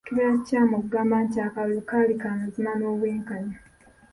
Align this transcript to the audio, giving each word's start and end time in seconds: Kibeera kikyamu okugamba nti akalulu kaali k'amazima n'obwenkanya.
Kibeera 0.05 0.33
kikyamu 0.37 0.73
okugamba 0.79 1.15
nti 1.25 1.37
akalulu 1.47 1.81
kaali 1.89 2.13
k'amazima 2.21 2.71
n'obwenkanya. 2.75 3.57